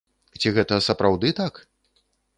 Ці 0.43 0.51
гэта 0.55 0.79
сапраўды 0.87 1.33
так? 1.43 1.53